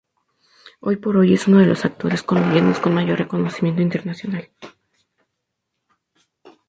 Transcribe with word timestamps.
Hoy 0.79 0.95
por 0.95 1.15
hoy 1.17 1.35
es 1.35 1.47
uno 1.47 1.59
de 1.59 1.67
los 1.67 1.85
actores 1.85 2.23
colombianos 2.23 2.79
con 2.79 2.95
mayor 2.95 3.19
reconocimiento 3.19 3.83
internacional. 3.83 4.49